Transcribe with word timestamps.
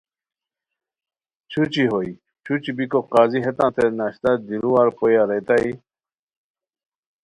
چھوچی 1.49 1.83
ہوئے 1.91 2.11
چھوچھی 2.43 2.71
بیکو 2.77 2.99
قاضی 3.11 3.39
ہیتانتے 3.45 3.85
ناشتہ 3.97 4.31
دیروار 4.47 4.87
پویا 4.97 5.23
ریتائے 5.29 5.69